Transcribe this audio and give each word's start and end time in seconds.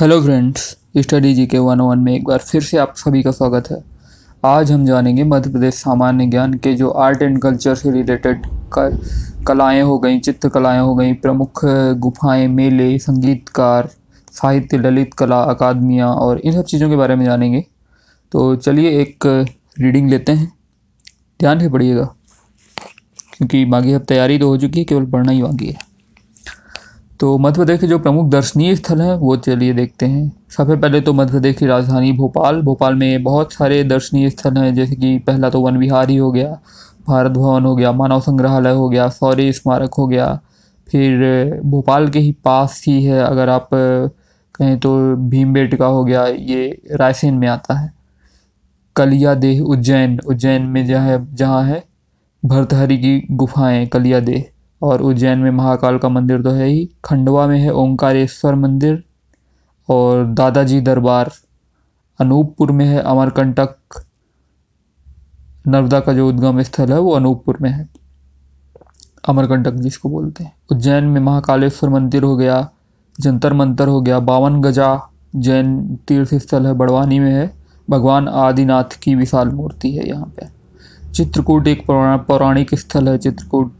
Hello 0.00 0.20
friends, 0.22 0.60
study 0.96 1.32
G 1.34 1.46
K 1.46 1.58
one 1.58 1.80
one 1.80 1.98
में 1.98 2.12
एक 2.12 2.24
बार 2.24 2.38
फिर 2.40 2.62
से 2.62 2.76
आप 2.78 2.92
सभी 2.96 3.22
का 3.22 3.30
स्वागत 3.30 3.66
है। 3.70 3.76
आज 4.42 4.70
हम 4.72 4.84
जानेंगे 4.86 5.24
मध्य 5.24 5.50
प्रदेश 5.50 5.74
सामान्य 5.74 6.26
ज्ञान 6.26 6.54
के 6.54 6.72
जो 6.74 6.90
आर्ट 6.90 7.22
एंड 7.22 7.38
कल्चर 7.38 7.74
से 7.74 7.90
रिलेटेड 7.90 8.46
कलाएँ 8.76 9.82
हो 9.82 9.98
गई, 9.98 10.18
चित्रकलाएँ 10.18 10.80
हो 10.80 10.94
गई, 10.94 11.12
प्रमुख 11.14 11.60
गुफाएँ, 11.64 12.46
मेले, 12.48 12.98
संगीतकार, 12.98 13.90
साहित्य, 14.32 14.78
ललित 14.78 15.12
कला, 15.14 15.42
अकादमियाँ 15.44 16.08
और 16.08 16.38
इन 16.38 16.52
सब 16.52 16.64
चीज़ों 16.64 16.88
के 16.90 16.96
बारे 16.96 17.16
में 17.16 17.24
जानेंगे। 17.24 17.64
तो 18.32 18.54
चलिए 18.56 19.00
एक 19.00 19.26
रीडिंग 19.78 20.08
लेते 20.10 20.32
हैं। 20.32 20.52
ध्यान 21.40 21.60
से 21.60 21.68
पढ़िएगा, 21.68 22.04
क्योंकि 23.32 23.64
बाकी 23.66 23.92
अब 23.92 24.04
तैयारी 24.04 24.38
तो 24.38 24.48
हो 24.48 24.56
चुकी 24.56 24.78
है, 24.78 24.84
केवल 24.84 25.06
पढ़ना 25.06 25.32
ही 25.32 25.42
बाकी 25.42 25.66
है। 25.66 25.89
तो 27.20 27.38
मध्य 27.38 27.54
प्रदेश 27.54 27.80
के 27.80 27.86
जो 27.86 27.98
प्रमुख 27.98 28.28
दर्शनीय 28.28 28.76
स्थल 28.76 29.00
हैं, 29.02 29.14
वो 29.14 29.36
चलिए 29.36 29.72
देखते 29.72 30.06
हैं। 30.06 30.32
सबसे 30.50 30.76
पहले 30.76 31.00
तो 31.00 31.12
मध्य 31.12 31.32
प्रदेश 31.32 31.56
की 31.56 31.66
राजधानी 31.66 32.12
भोपाल। 32.12 32.62
भोपाल 32.62 32.94
में 32.94 33.22
बहुत 33.22 33.52
सारे 33.52 33.84
दर्शनीय 33.84 34.30
स्थल 34.30 34.56
हैं, 34.56 34.74
जैसे 34.74 34.96
कि 34.96 35.18
पहला 35.18 35.50
तो 35.50 35.60
वन 35.60 35.76
विहार 35.76 36.10
ही 36.10 36.20
गया, 36.32 36.60
भारत 37.08 37.30
भवन 37.30 37.64
हो 37.64 37.76
गया, 37.76 37.92
मानव 37.92 38.20
संग्रहालय 38.20 38.70
हो 38.70 38.88
गया, 38.88 39.08
शौर्य 39.08 39.52
स्मारक 39.52 39.94
हो 39.94 40.06
गया। 40.06 40.40
फिर 40.88 41.60
भोपाल 41.64 42.08
के 42.08 42.18
ही 42.18 42.32
पास 42.32 42.84
ही 42.86 43.04
है, 43.04 43.20
अगर 43.20 43.48
आप 43.48 43.68
कहें 43.74 44.78
तो 44.78 45.16
भीम 45.16 45.54
का 45.76 45.86
हो 45.86 46.04
गया, 46.04 46.26
ये 46.26 46.82
रायसेन 46.92 47.34
में 47.34 47.48
आता 47.48 47.74
है। 47.74 47.92
कलिया 48.96 49.34
देह 49.34 49.60
उज्जैन। 49.60 50.18
उज्जैन 50.26 50.62
में 50.62 50.86
जहाँ 50.86 51.06
है 51.06 51.34
जहाँ 51.34 51.62
है 51.64 51.84
भरतहरी 52.44 52.98
की 52.98 53.26
गुफाएँ 53.30 53.86
कलिया 53.86 54.20
देह 54.20 54.44
और 54.82 55.02
उज्जैन 55.02 55.38
में 55.38 55.50
महाकाल 55.50 55.98
का 55.98 56.08
मंदिर 56.08 56.42
तो 56.42 56.50
है 56.50 56.66
ही, 56.66 56.88
खंडवा 57.04 57.46
में 57.46 57.58
है 57.58 57.70
ओंकारेश्वर 57.70 58.54
मंदिर 58.54 59.02
और 59.88 60.26
दादाजी 60.26 60.80
दरबार, 60.80 61.30
अनूपपुर 62.20 62.72
में 62.72 62.84
है 62.86 62.98
अमरकंटक, 62.98 63.76
नर्मदा 65.68 66.00
का 66.00 66.12
जो 66.12 66.28
उद्गम 66.28 66.62
स्थल 66.62 66.92
है 66.92 66.98
वो 66.98 67.10
अनूपपुर 67.10 67.58
में 67.60 67.70
है। 67.70 67.88
अमरकंटक 69.28 69.72
जिसको 69.72 70.08
बोलते 70.08 70.44
हैं। 70.44 70.52
उज्जैन 70.72 71.04
में 71.04 71.20
महाकालेश्वर 71.20 71.90
मंदिर 71.90 72.22
हो 72.22 72.36
गया, 72.36 72.68
जंतर 73.20 73.52
मंतर 73.52 73.88
हो 73.88 74.00
गया, 74.00 74.18
बावन 74.20 74.60
गजा 74.60 75.00
जैन 75.36 75.98
तीर्थ 76.08 76.34
स्थल 76.34 76.66
है, 76.66 76.72
बड़वानी 76.72 77.18
में 77.18 77.30
है। 77.32 77.52
भगवान 77.90 78.28
आदिनाथ 78.28 78.98
की 79.02 79.14
विशाल 79.14 79.48
मूर्ति 79.48 79.90
है 79.90 80.08
यहाँ 80.08 80.32
पे। 80.36 80.46
चित्रकूट 81.12 81.66
एक 81.68 81.84
पौराणिक 82.28 82.74
स्थल 82.74 83.08
है, 83.08 83.18
चित्रकूट। 83.18 83.72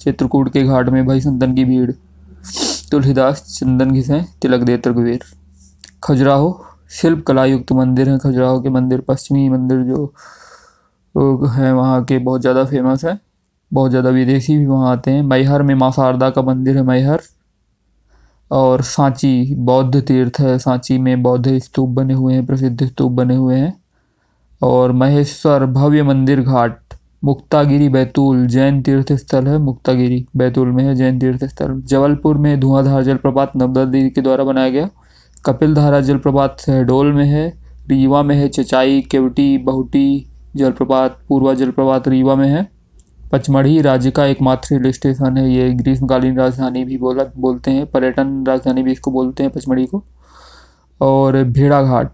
चित्रकूट 0.00 0.52
के 0.52 0.62
घाट 0.64 0.88
में 0.88 1.04
भाई 1.06 1.20
संतन 1.20 1.54
की 1.54 1.64
भीड़। 1.64 1.90
तुलसीदास 2.90 3.42
चंदन 3.50 3.90
घिसे 3.90 4.20
तिलक 4.42 4.62
दे 4.62 4.76
रघुवीर 4.86 5.24
खजुराहो 6.02 6.64
शिल्प 6.90 7.24
कला 7.26 7.44
युक्त 7.44 7.72
मंदिर 7.72 8.08
है। 8.08 8.18
खजुराहो 8.18 8.60
के 8.60 8.70
मंदिर, 8.70 9.00
पश्चिमी 9.00 9.48
मंदिर 9.48 9.82
जो 9.84 10.04
हैं, 11.48 11.72
वहाँ 11.72 12.04
के 12.04 12.18
बहुत 12.18 12.40
ज़्यादा 12.40 12.64
फ़ेमस 12.64 13.04
है। 13.04 13.18
बहुत 13.72 13.90
ज़्यादा 13.90 14.10
विदेशी 14.10 14.56
भी 14.58 14.66
वहाँ 14.66 14.92
आते 14.92 15.10
हैं। 15.10 15.22
मैहर 15.22 15.62
में 15.62 15.74
माँ 15.74 15.90
शारदा 15.92 16.30
का 16.30 16.42
मंदिर 16.42 16.76
है 16.76 16.82
मैहर। 16.82 17.20
और 18.50 18.82
सांची 18.82 19.54
बौद्ध 19.54 20.00
तीर्थ 20.00 20.40
है। 20.40 20.58
सांची 20.58 20.98
में 20.98 21.22
बौद्ध 21.22 21.58
स्तूप 21.58 21.88
बने 21.88 22.14
हुए 22.14 22.34
हैं, 22.34 22.46
प्रसिद्ध 22.46 22.86
स्तूप 22.86 23.12
बने 23.12 23.36
हुए 23.36 23.56
हैं। 23.56 23.74
और 24.62 24.92
महेश्वर 24.92 25.64
भव्य 25.66 26.02
मंदिर 26.02 26.40
घाट 26.40 26.87
मुक्तागिरी 27.24 27.88
बैतूल 27.88 28.46
जैन 28.46 28.82
तीर्थ 28.82 29.12
स्थल 29.12 29.46
है। 29.46 29.58
मुक्तागिरी 29.58 30.26
बैतूल 30.36 30.68
में 30.68 30.84
है, 30.84 30.94
जैन 30.94 31.18
तीर्थ 31.18 31.44
स्थल 31.44 31.82
जबलपुर 31.84 32.38
में 32.38 32.60
धुआंधार 32.60 33.02
जलप्रपात 33.02 33.52
नर्मदा 33.56 33.84
देवी 33.84 34.10
के 34.10 34.20
द्वारा 34.20 34.44
बनाया 34.44 34.70
गया। 34.70 34.90
कपिल 35.46 35.74
धारा 35.74 36.00
जलप्रपात 36.00 36.60
शहडोल 36.60 37.12
में 37.12 37.24
है। 37.24 37.58
रीवा 37.88 38.22
में 38.22 38.36
है, 38.36 38.48
चचाई, 38.48 39.00
केवटी, 39.00 39.58
बहुटी 39.58 40.30
जलप्रपात, 40.56 41.18
पूर्वा 41.28 41.54
जलप्रपात 41.54 42.08
रीवा 42.08 42.34
में 42.34 42.48
है। 42.48 42.68
पचमढ़ी 43.32 43.80
राज्य 43.80 44.10
का 44.10 44.26
एकमात्र 44.26 44.74
हिल 44.74 44.92
स्टेशन 44.92 45.36
है। 45.36 45.52
ये 45.52 45.70
ग्रीष्मकालीन 45.70 46.36
राजधानी 46.36 46.84
भी 46.84 46.98
बोला 46.98 47.24
बोलते 47.36 47.70
हैं। 47.70 47.86
पर्यटन 47.86 48.44
राजधानी 48.48 48.82
भी 48.82 48.92
इसको 48.92 49.10
बोलते 49.10 49.42
हैं, 49.42 49.52
पचमढ़ी 49.52 49.86
को। 49.86 50.04
और 51.00 51.44
भेड़ा 51.44 51.82
घाट 51.82 52.12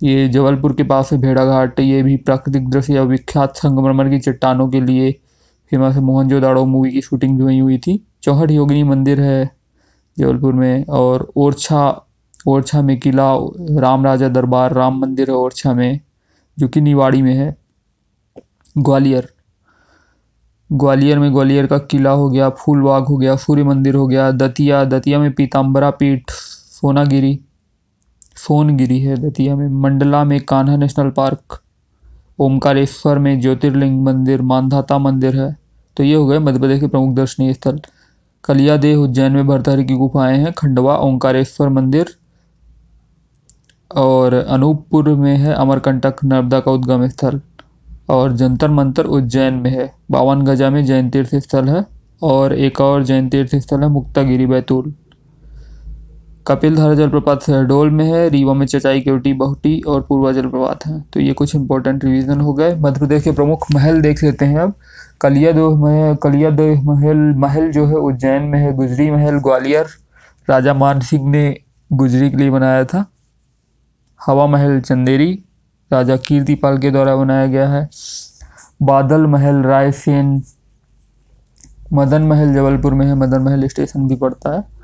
ये 0.00 0.28
जबलपुर 0.28 0.72
के 0.72 0.82
पास 0.82 1.12
है, 1.12 1.18
भेड़ा 1.18 1.44
घाट, 1.44 1.80
ये 1.80 2.02
भी 2.02 2.16
प्राकृतिक 2.16 2.68
दृश्य 2.70 2.94
या 2.94 3.02
विख्यात 3.02 3.56
संगमरमर 3.56 4.08
की 4.08 4.18
चट्टानों 4.18 4.68
के 4.68 4.80
लिए 4.80 5.12
फ़ेमस 5.72 5.94
है 5.94 6.00
मोहनजोदाड़ो 6.00 6.64
मूवी 6.66 6.90
की 6.90 7.00
शूटिंग 7.00 7.36
भी 7.38 7.44
वहीं 7.44 7.60
हुई 7.60 7.78
थी। 7.78 8.00
चौहट 8.22 8.50
योगिनी 8.50 8.82
मंदिर 8.82 9.20
है 9.20 9.50
जबलपुर 10.16 10.52
में 10.54 10.84
और 10.86 11.32
ओरछा 11.36 12.02
ओरछा 12.48 12.80
में 12.82 12.98
किला, 13.00 13.32
राम 13.80 14.04
राजा 14.04 14.28
दरबार, 14.28 14.72
राम 14.72 15.00
मंदिर 15.00 15.30
है 15.30 15.36
ओरछा 15.36 15.72
में, 15.74 16.00
जो 16.58 16.68
कि 16.68 16.80
निवाड़ी 16.80 17.22
में 17.22 17.34
है। 17.34 17.56
ग्वालियर 18.78 19.28
ग्वालियर 20.70 21.18
में 21.18 21.32
ग्वालियर 21.32 21.66
का 21.66 21.78
किला 21.80 22.10
हो 22.10 22.28
गया, 22.30 22.48
फूलबाग 22.50 23.04
हो 23.04 23.16
गया, 23.16 23.36
सूर्य 23.36 23.64
मंदिर 23.64 23.94
हो 23.94 24.06
गया, 24.06 24.30
दतिया 24.30 24.84
दतिया 24.84 25.18
में 25.18 25.32
पीताम्बरा 25.32 25.90
पीठ, 25.90 26.30
सोनागिरी 26.30 27.38
सोनगिरी 28.36 29.00
है, 29.00 29.16
दतिया 29.16 29.56
में, 29.56 29.68
मंडला 29.68 30.24
में, 30.24 30.40
कान्हा 30.40 30.76
नेशनल 30.76 31.10
पार्क, 31.10 31.62
ओमकारेश्वर 32.38 33.18
में, 33.18 33.40
ज्योतिर्लिंग 33.40 34.02
मंदिर, 34.02 34.42
मानधाता 34.42 34.98
मंदिर 34.98 35.40
है। 35.40 35.56
तो 35.96 36.02
ये 36.02 36.14
हो 36.14 36.26
गए 36.26 36.38
मध्य 36.38 36.58
प्रदेश 36.58 36.80
के 36.80 36.86
प्रमुख 36.86 37.16
दर्शनीय 37.16 37.52
स्थल। 37.52 37.80
कलिया 38.44 38.76
देह 38.76 38.96
उज्जैन 38.96 39.32
में 39.32 39.46
भरतहरी 39.46 39.84
की 39.84 39.94
गुफाएँ 39.94 40.38
हैं, 40.38 40.52
खंडवा 40.52 40.96
ओंकारेश्वर 40.96 41.68
मंदिर, 41.68 42.06
और 43.96 44.34
अनूपपुर 44.34 45.08
में 45.08 45.36
है 45.36 45.54
अमरकंटक 45.54 46.16
नर्मदा 46.24 46.60
का 46.60 46.72
उद्गम 46.72 47.08
स्थल, 47.08 47.40
और 48.08 48.32
जंतर 48.32 48.70
मंतर 48.70 49.04
उज्जैन 49.04 49.54
में 49.54 49.70
है। 49.70 49.94
बावन 50.10 50.42
गजा 50.42 50.70
में 50.70 50.84
जैन 50.84 51.10
तीर्थ 51.10 51.34
स्थल 51.34 51.68
है, 51.68 51.86
और 52.22 52.52
एक 52.52 52.80
और 52.80 53.02
जैन 53.02 53.28
तीर्थ 53.28 53.56
स्थल 53.56 53.80
है 53.80 53.88
मुक्तागिरी 53.88 54.46
बैतूल। 54.46 54.94
कपिलधारा 56.46 56.94
जलप्रपात 56.94 57.42
शहडोल 57.42 57.90
में 57.90 58.04
है, 58.04 58.28
रीवा 58.28 58.54
में 58.54 58.66
चचाई 58.66 59.00
केवटी, 59.00 59.32
बहुटी 59.32 59.80
और 59.80 60.06
पूर्वा 60.08 60.32
जलप्रपात 60.32 60.86
है। 60.86 61.00
तो 61.00 61.20
ये 61.20 61.32
कुछ 61.32 61.54
इंपॉर्टेंट 61.54 62.04
रिवीजन 62.04 62.40
हो 62.40 62.54
गए। 62.54 62.76
मध्य 62.76 62.98
प्रदेश 62.98 63.22
के 63.22 63.30
प्रमुख 63.30 63.66
महल 63.74 64.00
देख 64.00 64.24
लेते 64.24 64.44
हैं 64.44 64.58
अब। 64.58 64.74
कलिया 65.20 65.52
दो 65.52 65.76
महल 65.76 66.14
कलिया 66.14 66.50
दो 66.50 66.92
महल 66.92 67.16
महल 67.16 67.70
जो 67.70 67.86
है, 67.86 67.94
उज्जैन 67.94 68.42
में 68.42 68.60
है, 68.60 68.72
गुजरी 68.72 69.10
महल, 69.10 69.38
ग्वालियर। 69.38 69.86
राजा 70.50 70.74
मान 70.74 71.00
सिंह 71.00 71.30
ने 71.30 71.56
गुजरी 71.92 72.30
के 72.30 72.36
लिए 72.36 72.50
बनाया 72.50 72.84
था। 72.84 73.06
हवा 74.26 74.46
महल, 74.46 74.80
चंदेरी। 74.80 75.44
राजा 75.92 76.16
कीर्तिपाल 76.16 76.78
के 76.78 76.90
द्वारा 76.90 77.16
बनाया 77.16 77.46
गया 77.46 77.68
है। 77.68 77.88
बादल 78.82 79.20
महल, 79.20 79.56
रायसेन। 79.56 80.42
मदन 81.92 82.22
महल 82.22 82.54
जबलपुर 82.54 82.94
में 82.94 83.06
है। 83.06 83.14
मदन 83.14 83.38
महल 83.38 83.68
स्टेशन 83.68 84.08
भी 84.08 84.16
पड़ता 84.16 84.56
है। 84.56 84.75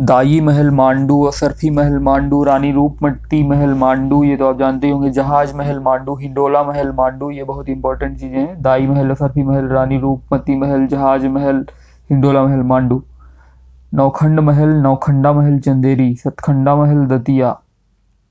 दाई 0.00 0.40
महल 0.40 0.70
मांडू, 0.70 1.24
असरफी 1.24 1.70
महल 1.70 1.98
मांडू, 1.98 2.44
रानी 2.44 2.72
रूपमती 2.72 3.42
महल 3.42 3.74
मांडू, 3.74 4.24
ये 4.24 4.36
तो 4.36 4.46
आप 4.46 4.58
जानते 4.58 4.86
ही 4.86 4.92
होंगे, 4.92 5.10
जहाज़ 5.10 5.56
महल 5.56 5.78
मांडू, 5.78 6.14
हिंडोला 6.14 6.62
महल 6.62 6.92
मांडू, 6.92 7.30
ये 7.30 7.44
बहुत 7.44 7.68
इंपॉर्टेंट 7.68 8.18
चीज़ें 8.18 8.38
हैं। 8.38 8.62
दाई 8.62 8.86
महल, 8.86 9.10
असरफी 9.10 9.42
महल, 9.42 9.66
रानी 9.68 9.98
रूपमती 9.98 10.56
महल, 10.56 10.86
जहाज़ 10.86 11.26
महल, 11.26 11.66
हिंडोला 12.10 12.42
महल 12.42 12.62
मांडू। 12.62 13.02
नौखंड 13.94 14.40
महल, 14.40 14.68
नौखंडा 14.68 15.32
महल 15.32 15.58
चंदेरी, 15.58 16.14
सतखंडा 16.14 16.76
महल 16.76 17.06
दतिया, 17.06 17.58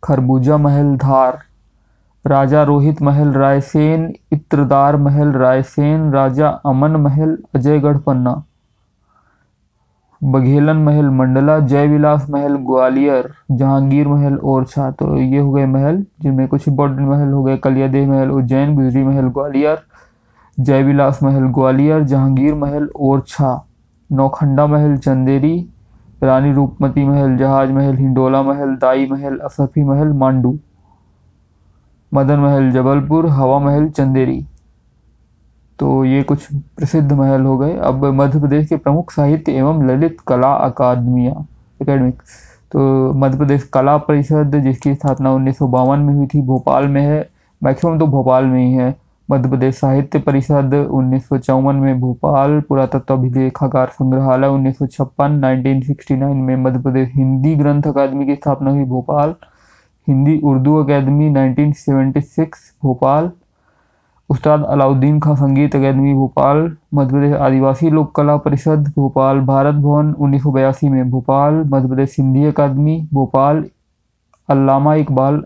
खरबूजा 0.03 0.57
महल 0.57 0.97
धार, 0.97 1.37
राजा 2.27 2.63
रोहित 2.63 3.01
महल 3.01 3.33
रायसेन, 3.33 4.13
इत्रदार 4.31 4.97
महल 4.97 5.31
रायसेन, 5.31 6.11
राजा 6.11 6.47
अमन 6.47 6.91
महल 6.91 7.37
अजयगढ़ 7.55 7.97
पन्ना। 7.97 8.43
बघेलन 10.27 10.77
महल, 10.77 11.09
मंडला 11.09 11.57
जय 11.59 11.87
विलास 11.87 12.29
महल, 12.29 12.55
ग्वालियर, 12.55 13.29
जहांगीर 13.51 14.07
महल 14.07 14.37
ओरछा 14.43 14.89
तो 14.91 15.17
ये 15.17 15.39
हो 15.39 15.51
गए 15.51 15.65
महल, 15.65 16.03
जिनमें 16.21 16.47
कुछ 16.47 16.67
इंपॉर्टेंट 16.67 17.07
महल 17.09 17.31
हो 17.31 17.43
गए 17.43 17.57
कलियादेह 17.57 18.09
महल 18.09 18.31
उज्जैन 18.31 18.75
गुजरी 18.75 19.03
महल, 19.03 19.27
ग्वालियर 19.27 19.77
जय 20.57 20.83
विलास 20.83 21.19
महल, 21.23 21.43
ग्वालियर, 21.45 22.03
जहांगीर 22.03 22.53
महल 22.55 22.89
ओरछा 22.95 23.65
नौखंडा 24.11 24.65
महल, 24.67 24.97
चंदेरी, 24.97 25.69
रानी 26.23 26.53
रूपमती 26.53 27.03
महल, 27.05 27.37
जहाज़ 27.37 27.71
महल, 27.71 27.95
हिंडोला 27.95 28.41
महल, 28.41 28.75
दाई 28.75 29.07
महल, 29.11 29.37
असफी 29.37 29.83
महल, 29.83 30.13
मांडू, 30.13 30.57
मदन 32.11 32.39
महल, 32.39 32.71
जबलपुर, 32.71 33.27
हवा 33.27 33.59
महल, 33.59 33.89
चंदेरी। 33.89 34.45
तो 35.79 36.03
ये 36.05 36.21
कुछ 36.23 36.45
प्रसिद्ध 36.77 37.11
महल 37.11 37.41
हो 37.41 37.57
गए। 37.57 37.77
अब 37.77 38.05
मध्य 38.13 38.39
प्रदेश 38.39 38.67
के 38.67 38.75
प्रमुख 38.77 39.11
साहित्य 39.11 39.51
एवं 39.51 39.87
ललित 39.87 40.17
कला 40.27 40.51
अकादमियाँ 40.65 41.47
एकेडमिक 41.81 42.21
तो 42.71 43.13
मध्य 43.13 43.37
प्रदेश 43.37 43.63
कला 43.73 43.97
परिषद, 43.97 44.55
जिसकी 44.55 44.93
स्थापना 44.95 45.31
उन्नीस 45.31 45.57
सौ 45.57 45.67
बावन 45.67 45.99
में 45.99 46.13
हुई 46.13 46.27
थी, 46.27 46.41
भोपाल 46.41 46.87
में 46.87 47.01
है। 47.01 47.29
मैक्सिमम 47.61 47.99
तो 47.99 48.07
भोपाल 48.07 48.45
में 48.45 48.63
ही 48.65 48.73
है। 48.73 48.95
मध्य 49.29 49.49
प्रदेश 49.49 49.75
साहित्य 49.75 50.19
परिषद 50.19 50.73
उन्नीस 50.73 51.27
सौ 51.29 51.37
चौवन 51.37 51.75
में 51.75 51.99
भोपाल, 51.99 52.59
पुरातत्व 52.61 53.13
अभिलेखागार 53.13 53.87
संग्रहालय 53.87 54.47
उन्नीस 54.47 54.77
सौ 54.77 54.85
छप्पन 54.87 55.31
में 56.35 56.55
मध्य 56.55 56.79
प्रदेश 56.79 57.09
हिंदी 57.15 57.55
ग्रंथ 57.55 57.87
अकादमी 57.87 58.25
की 58.25 58.35
स्थापना 58.35 58.71
हुई, 58.71 58.83
भोपाल। 58.83 59.35
हिंदी 60.07 60.39
उर्दू 60.43 60.75
अकेदमी 60.75 61.29
1976 61.29 62.71
भोपाल। 62.83 63.31
उस्ताद 64.29 64.63
अलाउद्दीन 64.63 65.19
खां 65.19 65.35
संगीत 65.35 65.75
अकेदमी, 65.75 66.13
भोपाल 66.13 66.77
मध्य 66.93 67.09
प्रदेश 67.09 67.33
आदिवासी 67.33 67.89
लोक 67.89 68.15
कला 68.15 68.37
परिषद, 68.37 68.93
भोपाल 68.95 69.39
भारत 69.39 69.75
भवन, 69.75 70.13
उन्नीस 70.13 70.43
सौ 70.43 70.51
बयासी 70.51 70.89
में 70.89 71.09
भोपाल 71.09 71.53
मध्य 71.53 71.87
प्रदेश 71.87 72.11
सिंधी 72.11 72.45
अकादमी, 72.45 73.09
भोपाल 73.13 73.65
अल्लामा 74.49 74.95
इकबाल 74.95 75.43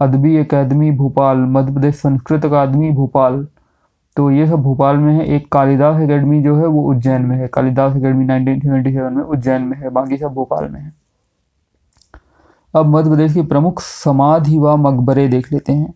अदबी 0.00 0.36
अकादमी, 0.36 0.90
भोपाल 0.90 1.36
मध्य 1.36 1.72
प्रदेश 1.72 1.94
संस्कृत 1.94 2.44
अकादमी, 2.44 2.90
भोपाल। 2.90 3.46
तो 4.16 4.30
ये 4.30 4.46
सब 4.46 4.62
भोपाल 4.62 4.96
में 4.96 5.14
है। 5.14 5.24
एक 5.24 5.52
कालिदास 5.52 6.02
अकेडमी 6.02 6.42
जो 6.42 6.56
है 6.56 6.66
वो 6.66 6.82
उज्जैन 6.82 7.22
में 7.22 7.36
है। 7.36 7.48
कालिदास 7.48 7.96
अकेडमी 7.96 8.24
1977 8.24 9.10
में 9.10 9.22
उज्जैन 9.22 9.62
में 9.62 9.78
है। 9.78 9.90
बाकी 9.90 10.16
सब 10.16 10.34
भोपाल 10.34 10.68
में 10.68 10.80
है। 10.80 10.92
अब 12.74 12.86
मध्य 12.86 13.10
प्रदेश 13.10 13.34
के 13.34 13.42
प्रमुख 13.42 13.80
समाधि 13.80 14.58
व 14.58 14.76
मकबरे 14.76 15.28
देख 15.28 15.52
लेते 15.52 15.72
हैं। 15.72 15.94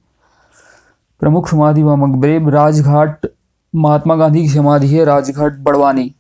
प्रमुख 1.21 1.49
समाधि 1.49 1.83
व 1.83 1.97
मकबरे, 1.97 2.51
राजघाट, 2.51 3.27
महात्मा 3.77 4.17
गांधी 4.17 4.43
की 4.43 4.49
समाधि 4.49 4.87
है, 4.87 5.05
राजघाट, 5.05 5.59
बड़वानी। 5.59 6.15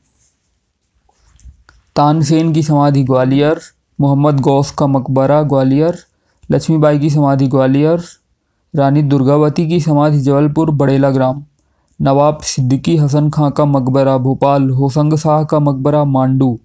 तानसेन 1.96 2.52
की 2.52 2.62
समाधि, 2.62 3.04
ग्वालियर। 3.04 3.60
मोहम्मद 4.00 4.40
गौस 4.40 4.70
का 4.70 4.86
मकबरा, 4.86 5.42
ग्वालियर। 5.42 5.98
लक्ष्मीबाई 6.50 6.98
की 6.98 7.10
समाधि, 7.10 7.46
ग्वालियर। 7.46 8.02
रानी 8.76 9.02
दुर्गावती 9.02 9.68
की 9.68 9.80
समाधि, 9.80 10.20
जबलपुर, 10.20 10.70
बड़ेला 10.70 11.10
ग्राम। 11.10 11.44
नवाब 12.02 12.38
सिद्दीकी 12.38 12.96
हसन 12.96 13.30
खां 13.30 13.50
का 13.50 13.64
मकबरा, 13.64 14.18
भोपाल। 14.18 14.70
होसंग 14.70 15.18
शाह 15.18 15.44
का 15.44 15.58
मकबरा, 15.58 16.04
मांडू। 16.04 16.58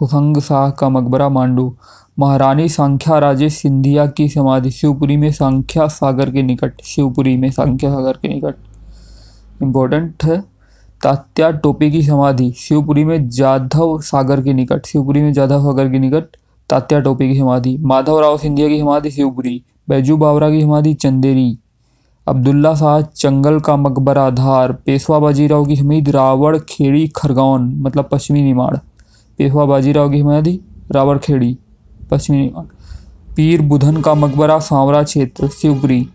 होसंग 0.00 0.36
शाह 0.36 0.70
का 0.70 0.88
मकबरा, 0.88 1.28
मांडू। 1.28 1.76
महारानी 2.18 2.68
सांख्या 2.68 3.18
राजेश 3.18 3.54
सिंधिया 3.54 4.06
की 4.06 4.28
समाधि, 4.28 4.70
शिवपुरी 4.70 5.16
में 5.16 5.32
सांख्या 5.32 5.86
सागर 5.86 6.30
के 6.30 6.42
निकट, 6.42 6.72
शिवपुरी 6.84 7.36
में 7.36 7.50
सांख्या 7.50 7.90
सागर 7.90 8.12
के 8.12 8.28
निकट। 8.28 8.54
इम्पोर्टेंट 9.62 10.24
है। 10.24 10.40
तात्या 11.02 11.50
टोपे 11.50 11.90
की 11.90 12.02
समाधि, 12.02 12.52
शिवपुरी 12.56 13.04
में 13.04 13.28
जाधव 13.28 14.00
सागर 14.00 14.42
के 14.42 14.52
निकट, 14.52 14.86
शिवपुरी 14.86 15.22
में 15.22 15.32
जाधव 15.32 15.60
सागर 15.60 15.90
के 15.90 15.98
निकट 15.98 16.24
तात्या 16.70 17.00
टोपे 17.00 17.28
की 17.28 17.38
समाधि, 17.38 17.76
माधव 17.80 18.20
राव 18.20 18.38
सिंधिया 18.38 18.68
की 18.68 18.80
समाधि, 18.80 19.10
शिवपुरी, 19.10 19.62
बैजू 19.88 20.16
बावरा 20.16 20.50
की 20.50 20.62
समाधि, 20.62 20.94
चंदेरी, 20.94 21.58
अब्दुल्ला 22.26 22.74
शाह 22.74 23.00
चंगल 23.00 23.60
का 23.60 23.76
मकबरा, 23.76 24.30
धार, 24.30 24.72
पेशवा 24.72 25.18
बाजीराव 25.18 25.66
की 25.66 25.76
समाधि 25.76 26.10
रावण 26.10 26.58
खेड़ी 26.58 27.06
खरगौन 27.08 27.74
मतलब 27.76 28.08
पश्चिमी 28.12 28.42
निमाड़। 28.42 28.76
पेशवा 29.38 29.64
बाजीराव 29.64 30.10
की 30.10 30.20
समाधि 30.20 30.60
रावण 30.92 31.18
खेड़ी 31.18 31.58
पश्चिमी 32.10 32.50
पीर 33.36 33.62
बुधन 33.62 34.00
का 34.00 34.14
मकबरा 34.14 34.58
सांवरा 34.58 35.02
क्षेत्र 35.02 35.48
शिवपुरी 35.48 36.08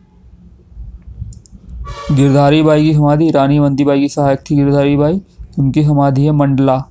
गिरधारी 2.11 2.61
बाई 2.63 2.83
की 2.83 2.93
समाधि, 2.93 3.29
रानी 3.31 3.59
मंतीबाई 3.59 3.99
की 3.99 4.07
सहायक 4.07 4.39
थी 4.39 4.55
गिरधारी 4.55 4.95
बाई। 4.97 5.21
उनकी 5.59 5.83
समाधि 5.83 6.25
है 6.25 6.31
मंडला, 6.31 6.83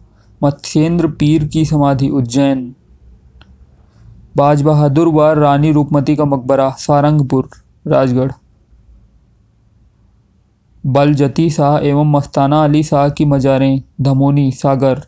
मत्स्येंद्र 0.42 1.08
पीर 1.10 1.44
की 1.44 1.64
समाधि, 1.64 2.08
उज्जैन। 2.08 2.74
बाज 4.36 4.62
बहादुर 4.62 5.08
व 5.08 5.32
रानी 5.32 5.72
रूपमती 5.72 6.16
का 6.16 6.24
मकबरा, 6.24 6.70
सारंगपुर, 6.78 7.48
राजगढ़। 7.86 8.32
बलजती 10.84 11.50
शाह 11.50 11.78
एवं 11.78 12.10
मस्ताना 12.12 12.64
अली 12.64 12.82
शाह 12.82 13.08
की 13.08 13.24
मज़ारें, 13.24 13.82
धमोनी, 14.00 14.50
सागर। 14.52 15.02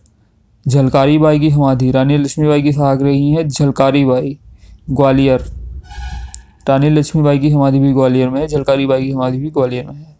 झलकारी 0.68 1.18
बाई 1.18 1.40
की 1.40 1.50
समाधि 1.50 1.90
रानी 1.90 2.16
लक्ष्मीबाई 2.16 2.62
की 2.62 2.72
सहायक 2.72 3.02
रही 3.02 3.30
है 3.32 3.48
झलकारी 3.48 4.04
बाई 4.04 4.38
ग्वालियर। 4.90 5.44
रानी 6.68 6.90
लक्ष्मीबाई 6.90 7.38
की 7.38 7.50
समाधि 7.50 7.78
भी 7.78 7.92
ग्वालियर 7.92 8.28
में 8.28 8.40
है 8.40 8.46
झलकारी 8.48 8.86
बाई 8.86 9.02
की 9.02 9.12
समाधि 9.12 9.38
भी 9.38 9.50
ग्वालियर 9.50 9.86
में 9.86 9.94
है। 9.94 10.16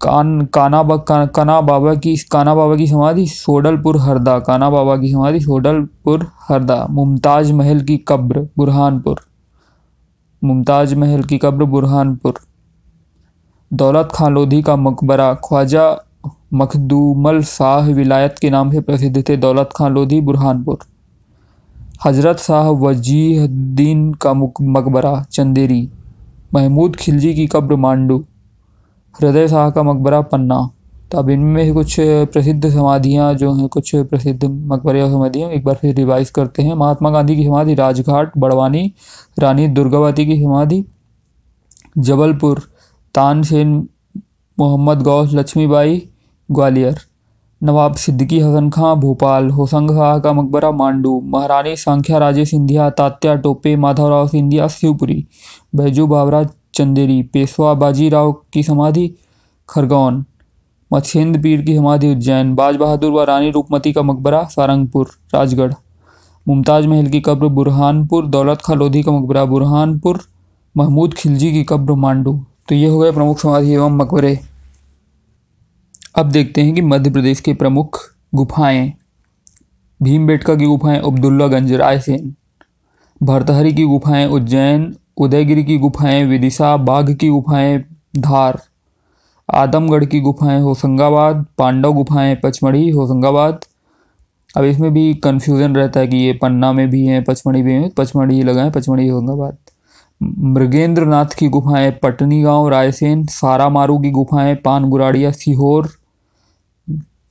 कान 0.00 0.40
काना 0.46 0.82
बा, 0.82 0.96
का, 0.96 1.26
काना 1.26 1.60
बाबा 1.60 1.94
की 1.94 2.16
काना 2.16 2.54
बाबा 2.54 2.76
की 2.76 2.86
समाधि 2.86 3.26
सोडलपुर 3.26 3.96
हरदा 3.96 4.38
काना 4.38 4.70
बाबा 4.70 4.96
की 4.96 5.12
समाधि 5.12 5.40
सोडलपुर 5.40 6.26
हरदा। 6.48 6.86
मुमताज़ 6.90 7.52
महल 7.52 7.80
की 7.80 7.96
कब्र 8.08 8.48
बुरहानपुर। 8.56 9.20
मुमताज़ 10.44 10.94
महल 10.94 11.22
की 11.22 11.38
कब्र 11.38 11.64
बुरहानपुर। 11.64 12.34
दौलत 13.72 14.08
खान 14.12 14.34
लोधी 14.34 14.62
का 14.62 14.76
मकबरा 14.76 15.34
ख्वाजा 15.34 15.90
मखदूमल 16.52 17.42
शाह 17.42 17.88
विलायत 17.88 18.38
के 18.38 18.50
नाम 18.50 18.70
से 18.72 18.80
प्रसिद्ध 18.80 19.28
थे 19.28 19.36
दौलत 19.36 19.70
खान 19.76 19.92
लोधी, 19.92 20.20
बुरहानपुर। 20.20 20.78
हज़रत 22.04 22.38
शाह 22.38 22.68
वजीहुद्दीन 22.68 24.12
का 24.14 24.34
मकबरा, 24.34 25.22
चंदेरी। 25.32 25.88
महमूद 26.54 26.96
खिलजी 26.96 27.34
की 27.34 27.46
कब्र, 27.46 27.76
मांडू। 27.76 28.24
हृदय 29.22 29.48
शाह 29.48 29.70
का 29.70 29.82
मकबरा, 29.82 30.20
पन्ना। 30.20 30.70
तो 31.12 31.18
अब 31.18 31.30
इनमें 31.30 31.72
कुछ 31.74 31.96
प्रसिद्ध 32.00 32.70
समाधियाँ 32.70 33.34
जो 33.34 33.52
हैं, 33.54 33.68
कुछ 33.68 33.94
प्रसिद्ध 33.96 34.44
मकबरे 34.44 35.02
और 35.02 35.10
समाधियाँ 35.10 35.50
एक 35.50 35.64
बार 35.64 35.74
फिर 35.74 35.94
रिवाइज 35.94 36.30
करते 36.30 36.62
हैं। 36.62 36.74
महात्मा 36.74 37.10
गांधी 37.10 37.36
की 37.36 37.44
समाधि 37.44 37.74
राजघाट, 37.74 38.32
बड़वानी, 38.38 38.92
रानी 39.38 39.68
दुर्गावती 39.68 40.26
की 40.26 40.42
समाधि, 40.42 40.84
जबलपुर, 41.98 42.62
तानसेन, 43.14 43.88
मोहम्मद 44.58 45.02
गौस, 45.02 45.34
लक्ष्मीबाई 45.34 46.08
ग्वालियर। 46.52 46.98
नवाब 47.62 47.94
सिद्दीकी, 47.94 48.40
हसन 48.40 48.70
खां, 48.70 48.94
भोपाल, 48.96 49.50
होसंग 49.50 49.90
शाह 49.90 50.18
का 50.18 50.32
मकबरा 50.32 50.70
मांडू, 50.70 51.20
महारानी 51.24 51.76
सांख्या 51.76 52.18
राजे 52.18 52.44
सिंधिया, 52.44 52.90
तात्या 52.90 53.34
टोपे, 53.34 53.76
माधवराव 53.76 54.28
सिंधिया, 54.28 54.68
शिवपुरी, 54.68 55.26
बैजू 55.74 56.06
बाबरा 56.06 56.44
चंदेरी, 56.74 57.22
पेशवा, 57.22 57.74
बाजीराव 57.74 58.32
की 58.32 58.62
समाधि, 58.62 59.14
खरगौन, 59.68 60.24
मत्स्येंद्र 60.92 61.40
पीर 61.40 61.62
की 61.62 61.76
समाधि, 61.76 62.12
उज्जैन, 62.12 62.54
बाज 62.54 62.76
बहादुर 62.76 63.12
व 63.12 63.22
रानी 63.22 63.50
रूपमती 63.50 63.92
का 63.92 64.02
मकबरा, 64.02 64.44
सारंगपुर, 64.44 65.06
राजगढ़, 65.34 65.74
मुमताज़ 66.48 66.86
महल 66.86 67.06
की 67.06 67.20
कब्र, 67.20 67.46
बुरहानपुर, 67.46 68.26
दौलत 68.26 68.58
खां 68.64 68.76
लोधी 68.76 69.02
का 69.02 69.12
मकबरा, 69.12 69.44
बुरहानपुर, 69.44 70.20
महमूद 70.76 71.14
खिलजी 71.14 71.52
की 71.52 71.64
कब्र, 71.64 71.92
मांडू। 71.92 72.44
तो 72.68 72.74
ये 72.74 72.88
हो 72.88 72.98
गए 72.98 73.12
प्रमुख 73.12 73.38
समाधि 73.38 73.72
एवं 73.72 73.96
मकबरे। 73.96 74.38
अब 76.14 76.30
देखते 76.30 76.62
हैं 76.62 76.74
कि 76.74 76.80
मध्य 76.80 77.10
प्रदेश 77.10 77.40
के 77.40 77.54
प्रमुख 77.54 77.98
गुफाएँ 78.34 78.92
भीमबेटका 80.02 80.54
की 80.54 80.64
गुफाएँ 80.64 80.98
अब्दुल्लागंज 80.98 81.72
रायसेन 81.72 82.34
भरतहरी 83.22 83.72
की 83.72 83.84
गुफाएँ, 83.84 84.26
उज्जैन, 84.26 84.96
उदयगिरी 85.16 85.64
की 85.64 85.78
गुफाएँ, 85.78 86.24
विदिशा, 86.24 86.76
बाघ 86.76 87.14
की 87.14 87.28
गुफाएँ, 87.28 87.84
धार, 88.18 88.60
आदमगढ़ 89.50 90.04
की 90.04 90.20
गुफाएँ, 90.20 90.60
होशंगाबाद, 90.60 91.46
पांडव 91.58 91.92
गुफाएँ, 91.92 92.34
पचमढ़ी, 92.34 92.90
होशंगाबाद। 92.90 93.60
अब 94.56 94.64
इसमें 94.64 94.92
भी 94.94 95.14
कन्फ्यूज़न 95.14 95.76
रहता 95.76 96.00
है 96.00 96.06
कि 96.06 96.16
ये 96.16 96.32
पन्ना 96.32 96.72
में 96.72 96.90
भी 96.90 97.06
हैं, 97.06 97.24
पचमढ़ी 97.24 97.62
भी 97.62 97.72
हैं, 97.72 97.90
पचमढ़ी 97.90 98.38
है 98.38 98.70
पचमढ़ी 98.70 99.08
होशंगाबाद। 99.08 99.56
मृगेंद्र 100.22 101.04
नाथ 101.04 101.38
की 101.38 101.48
गुफाएँ, 101.48 101.90
पटनी 101.90 102.42
गाँव, 102.42 102.68
रायसेन 102.68 103.26
सारा 103.26 103.68
मारू 103.68 103.98
की 103.98 104.10
गुफाएँ, 104.10 104.54
पान 104.54 104.84
गुराड़िया, 104.84 105.30
सीहोर 105.30 105.99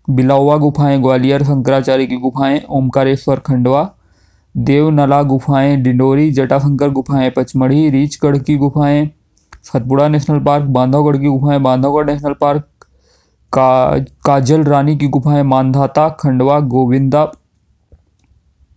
बिलावा 0.09 0.57
गुफाएँ, 0.57 1.01
ग्वालियर 1.01 1.43
शंकराचार्य 1.43 2.05
की 2.05 2.15
गुफाएँ, 2.15 2.61
ओमकारेश्वर 2.69 3.39
खंडवा, 3.39 3.89
देवनला 4.57 5.23
गुफाएँ, 5.23 5.77
डिंडोरी, 5.77 6.31
जटाशंकर 6.31 6.89
गुफाएँ, 6.89 7.29
पचमढ़ी, 7.29 7.89
रीचगढ़ 7.89 8.37
की 8.37 8.57
गुफाएँ, 8.57 9.09
सतपुड़ा 9.63 10.07
नेशनल 10.07 10.39
पार्क, 10.39 10.65
बांधवगढ़ 10.65 11.17
की 11.17 11.27
गुफाएँ, 11.27 11.59
बांधवगढ़ 11.59 12.05
नेशनल 12.05 12.33
पार्क, 12.33 12.63
का, 13.53 13.97
काजल 13.99 14.63
रानी 14.63 14.97
की 14.97 15.07
गुफाएँ 15.07 15.43
मानधाता 15.43 16.09
खंडवा, 16.09 16.59
गोविंदा, 16.59 17.31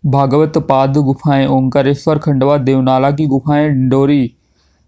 भागवत 0.06 0.58
पाद 0.58 0.96
गुफाएँ 0.96 1.46
ओंकारेश्वर 1.46 2.18
खंडवा, 2.18 2.56
देवनाला 2.56 3.10
की 3.10 3.26
गुफाएँ, 3.26 3.68
डिंडोरी, 3.68 4.34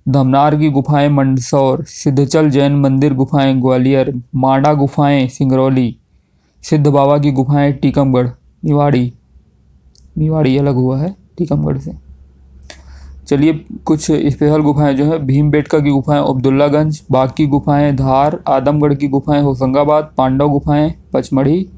धमनार 0.08 0.56
की 0.56 0.70
गुफाएँ, 0.70 1.08
मंदसौर, 1.08 1.84
सिद्धचल 1.84 2.50
जैन 2.50 2.76
मंदिर 2.76 3.14
गुफाएँ, 3.14 3.60
ग्वालियर, 3.60 4.22
मांडा 4.34 4.74
गुफाएँ, 4.74 5.28
सिंगरौली। 5.28 6.00
सिद्ध 6.64 6.86
बाबा 6.86 7.18
की 7.18 7.30
गुफाएँ 7.32 7.72
टीकमगढ़, 7.72 8.28
निवाड़ी। 8.64 9.12
निवाड़ी 10.18 10.58
अलग 10.58 10.74
हुआ 10.74 10.98
है, 10.98 11.16
टीकमगढ़ 11.38 11.78
से। 11.78 11.92
चलिए, 13.26 13.64
कुछ 13.84 14.00
स्पेशल 14.10 14.62
गुफाएँ 14.62 14.94
जो 14.94 15.04
है, 15.04 15.18
भीमबेटका 15.18 15.78
की 15.78 15.90
गुफाएँ, 15.90 16.24
अब्दुल्लागंज 16.28 17.02
बाग 17.10 17.32
की 17.36 17.46
गुफाएँ, 17.46 17.96
धार, 17.96 18.44
आदमगढ़ 18.48 18.94
की 18.94 19.08
गुफाएँ, 19.08 19.42
होशंगाबाद, 19.42 20.10
पांडव 20.18 20.48
गुफाएँ, 20.48 20.94
पचमढ़ी, 21.12 21.68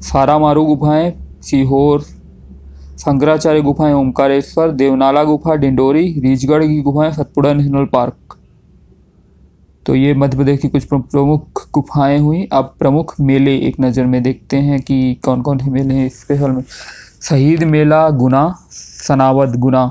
सारामारू 0.00 0.64
गुफाएँ, 0.64 1.12
सीहोर, 1.42 2.00
शंकराचार्य 2.98 3.60
गुफाएँ 3.60 3.94
ओमकारेश्वर 3.94 4.70
देवनाला 4.70 5.24
गुफा, 5.24 5.54
डिंडोरी 5.54 6.20
रीचगढ़ 6.20 6.64
की 6.64 6.82
गुफाएँ, 6.82 7.12
सतपुड़ा 7.12 7.52
नेशनल 7.52 7.84
पार्क। 7.84 8.38
तो 9.86 9.94
ये 9.94 10.14
मध्य 10.14 10.36
प्रदेश 10.36 10.60
की 10.60 10.68
कुछ 10.68 10.84
प्रमुख 10.84 11.61
गुफाएँ 11.74 12.18
हुई। 12.18 12.48
अब 12.52 12.74
प्रमुख 12.78 13.14
मेले 13.20 13.56
एक 13.58 13.76
नज़र 13.80 14.06
में 14.06 14.22
देखते 14.22 14.56
हैं 14.56 14.80
कि 14.80 15.14
कौन 15.14 15.42
कौन 15.42 15.58
से 15.58 15.70
मेले 15.70 15.94
हैं। 15.94 16.08
स्पेशल 16.08 16.50
में 16.50 16.62
शहीद 17.22 17.62
मेला, 17.64 18.08
गुना 18.10 18.54
सनावद 18.70 19.56
गुना, 19.56 19.90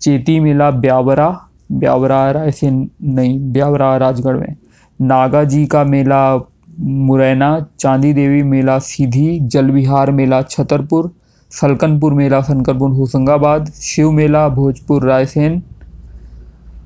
चेती 0.00 0.38
मेला, 0.40 0.70
ब्यावरा 0.70 1.28
ब्यावरा 1.72 2.44
ऐसे 2.44 2.70
नहीं, 2.70 3.38
ब्यावरा 3.52 3.96
राजगढ़ 3.96 4.36
में 4.36 4.56
नागा 5.00 5.42
जी 5.44 5.66
का 5.66 5.82
मेला, 5.84 6.36
मुरैना, 6.80 7.66
चांदी 7.80 8.12
देवी 8.12 8.42
मेला 8.42 8.78
सीधी 8.78 9.38
जल 9.40 9.70
विहार 9.70 10.10
मेला 10.10 10.40
छतरपुर, 10.42 11.10
सलकनपुर 11.50 12.12
मेला 12.12 12.40
सनकरपुर 12.40 12.90
होशंगाबाद, 12.90 13.70
शिव 13.70 14.10
मेला 14.10 14.48
भोजपुर 14.48 15.04
रायसेन, 15.04 15.62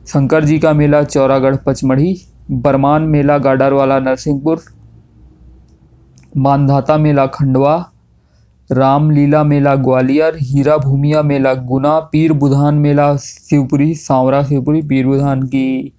शंकर 0.06 0.44
जी 0.44 0.58
का 0.58 0.72
मेला 0.72 1.02
चौरागढ़ 1.02 1.56
पचमढ़ी 1.56 2.14
बरमान 2.50 3.02
मेला, 3.02 3.38
गाडरवाला, 3.38 3.98
नरसिंहपुर, 3.98 4.58
मानधाता 6.36 6.96
मेला, 6.96 7.26
खंडवा, 7.26 7.84
रामलीला 8.70 9.42
मेला, 9.42 9.74
ग्वालियर 9.74 10.34
हीरा 10.40 10.76
भूमिया 10.76 11.22
मेला, 11.22 11.54
गुना, 11.54 12.00
पीर 12.00 12.32
बुधान 12.32 12.74
मेला, 12.74 13.16
शिवपुरी, 13.16 13.94
सांवरा 13.94 14.42
शिवपुरी, 14.42 14.82
पीर 14.82 15.06
बुधान 15.06 15.42
की 15.42 15.92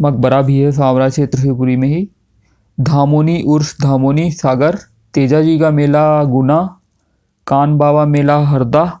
मकबरा 0.00 0.42
भी 0.42 0.60
है, 0.60 0.72
सांवरा 0.72 1.08
क्षेत्र 1.08 1.38
शिवपुरी 1.38 1.76
में 1.76 1.88
ही। 1.88 2.10
धामोनी 2.80 3.42
उर्स, 3.42 3.76
धामोनी 3.82 4.30
सागर 4.30 4.78
तेजा 5.14 5.42
जी 5.42 5.58
का 5.58 5.70
मेला, 5.70 6.24
गुना 6.24 6.76
कान 7.46 7.78
बाबा 7.78 8.04
मेला, 8.04 8.38
हरदा 8.38 9.00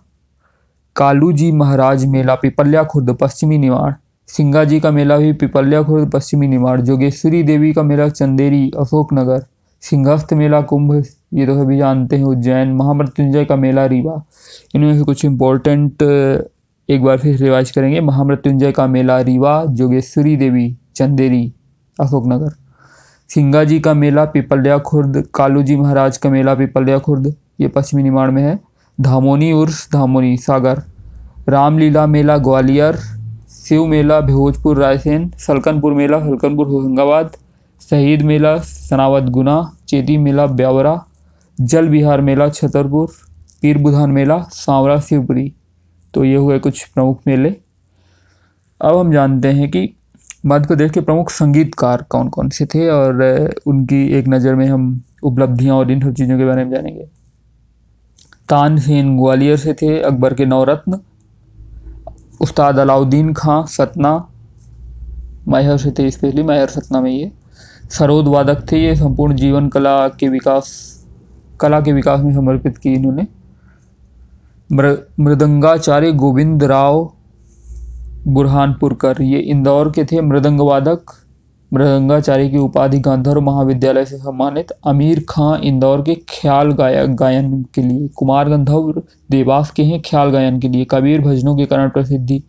कालू 0.96 1.32
जी 1.32 1.52
महाराज 1.52 2.04
मेला, 2.04 2.34
पिपल्या 2.34 2.84
खुर्द, 2.84 3.10
पश्चिमी 3.10 3.58
निवाड़। 3.58 3.92
सिंगा 4.36 4.64
जी 4.64 4.80
का 4.80 4.90
मेला 4.90 5.16
भी 5.16 5.32
पिपल्या 5.32 5.82
खुर्द 5.82 6.10
पश्चिमी 6.10 6.46
निवाड़ 6.48 6.80
जोगेश्वरी 6.80 7.42
देवी 7.42 7.72
का 7.72 7.82
मेला 7.82 8.08
चंदेरी, 8.08 8.70
अशोकनगर, 8.78 9.44
सिंहस्थ 9.80 10.32
मेला, 10.32 10.60
कुंभ, 10.60 11.04
ये 11.34 11.46
तो 11.46 11.54
सभी 11.54 11.78
जानते 11.78 12.16
हैं, 12.16 12.24
उज्जैन, 12.24 12.72
महामृत्युंजय 12.72 13.44
का 13.44 13.56
मेला, 13.56 13.86
रीवा। 13.86 14.22
इनमें 14.74 14.98
से 14.98 15.04
कुछ 15.04 15.24
इम्पोर्टेंट 15.24 16.02
एक 16.88 17.02
बार 17.02 17.18
फिर 17.18 17.36
रिवाइज 17.36 17.70
करेंगे। 17.70 18.00
महामृत्युंजय 18.00 18.72
का 18.72 18.86
मेला, 18.86 19.20
रीवा, 19.20 19.64
जोगेश्वरी 19.64 20.36
देवी, 20.36 20.76
चंदेरी, 20.96 21.52
अशोकनगर। 22.00 22.54
सिंगा 23.28 23.64
जी 23.64 23.80
का 23.80 23.94
मेला 23.94 24.24
पिपल्या 24.24 24.78
खुर्द 24.78 25.24
कालू 25.34 25.62
जी 25.62 25.76
महाराज 25.76 26.16
का 26.16 26.30
मेला 26.30 26.54
पिपल्या 26.54 26.98
खुर्द 26.98 27.34
ये 27.60 27.68
पश्चिमी 27.68 28.02
निमाड़ 28.02 28.30
में 28.30 28.42
है। 28.42 28.58
धामोनी 29.00 29.52
उर्स, 29.52 29.88
धामोनी 29.92 30.36
सागर। 30.36 30.82
रामलीला 31.48 32.06
मेला, 32.06 32.36
ग्वालियर 32.38 32.98
शिव 33.70 33.84
मेला, 33.86 34.20
भोजपुर, 34.20 34.78
रायसेन, 34.78 35.30
सलकनपुर 35.38 35.92
मेला, 35.92 36.18
सलकनपुर, 36.20 36.66
होशंगाबाद, 36.66 37.30
शहीद 37.80 38.22
मेला, 38.22 38.56
सनावत 38.58 39.24
गुना, 39.30 39.54
चेती 39.88 40.16
मेला, 40.16 40.46
ब्यावरा, 40.46 40.94
जल 41.58 41.88
विहार 41.88 42.20
मेला, 42.20 42.48
छतरपुर, 42.48 43.08
पीर 43.62 43.78
बुधान 43.78 44.10
मेला, 44.10 44.38
सांवरा, 44.52 44.98
शिवपुरी। 45.00 45.52
तो 46.14 46.24
ये 46.24 46.36
हुए 46.36 46.58
कुछ 46.58 46.82
प्रमुख 46.84 47.20
मेले। 47.26 47.54
अब 48.80 48.96
हम 48.96 49.12
जानते 49.12 49.48
हैं 49.48 49.70
कि 49.70 49.88
मध्य 50.46 50.66
प्रदेश 50.66 50.90
के 50.90 51.00
प्रमुख 51.00 51.30
संगीतकार 51.30 52.02
कौन 52.02 52.28
कौन 52.28 52.48
से 52.48 52.66
थे 52.66 52.88
और 52.88 53.22
उनकी 53.66 54.04
एक 54.18 54.28
नज़र 54.28 54.54
में 54.54 54.66
हम 54.66 54.88
उपलब्धियाँ 55.22 55.76
और 55.76 55.90
इन 55.90 56.00
सब 56.00 56.14
चीज़ों 56.14 56.38
के 56.38 56.44
बारे 56.44 56.64
में 56.64 56.70
जानेंगे। 56.70 57.04
तानसेन 58.48 59.16
ग्वालियर 59.16 59.56
से 59.56 59.72
थे, 59.72 60.00
अकबर 60.00 60.34
के 60.34 60.46
नवरत्न 60.46 61.00
उस्ताद 62.40 62.78
अलाउद्दीन 62.78 63.32
खां 63.32 63.66
सतना, 63.66 64.28
मैहर 65.48 65.76
से 65.76 65.90
थे 65.90 66.10
स्पेशली, 66.10 66.42
मैहर 66.42 66.66
सतना 66.66 67.00
में 67.00 67.10
ये। 67.10 67.32
सरोद 67.90 68.28
वादक 68.28 68.72
थे 68.72 68.84
ये, 68.84 68.96
संपूर्ण 68.96 69.34
जीवन 69.34 69.68
कला 69.68 70.08
के 70.08 70.28
विकास, 70.28 70.96
कला 71.60 71.80
के 71.80 71.92
विकास 71.92 72.20
में 72.20 72.34
समर्पित 72.34 72.78
की 72.78 72.92
इन्होंने। 72.92 73.26
मृ, 74.72 74.96
मृदंगाचार्य 75.20 76.12
गोविंद 76.12 76.64
राव 76.64 77.12
बुरहानपुरकर, 78.28 79.22
ये 79.22 79.38
इंदौर 79.38 79.90
के 79.90 80.04
थे। 80.04 80.20
मृदंग 80.20 80.60
वादक 80.60 81.00
मृदंगाचार्य 81.72 82.48
की 82.48 82.58
उपाधि 82.58 82.98
गांधर्व 82.98 83.40
महाविद्यालय 83.40 84.04
से 84.04 84.16
सम्मानित 84.18 84.70
अमीर 84.70 85.24
खां 85.28 85.58
इंदौर 85.60 86.02
के 86.02 86.14
ख्याल 86.28 86.72
गायक 86.72 87.14
गायन 87.16 87.62
के 87.74 87.82
लिए। 87.82 88.08
कुमार 88.08 88.48
गंधर्व 88.48 89.02
देवास 89.30 89.70
के 89.70 89.82
हैं 89.82 90.00
ख्याल 90.00 90.30
गायन 90.30 90.58
के 90.60 90.68
लिए। 90.68 90.86
कबीर 90.90 91.20
भजनों 91.20 91.56
के 91.56 91.64
कारण 91.64 91.88
प्रसिद्धि 91.88 92.42